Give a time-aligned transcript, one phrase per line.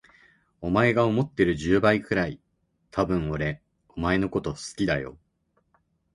[0.61, 2.41] お前が思っている十倍くらい、
[2.89, 5.15] 多分俺お前のこと好きだよ。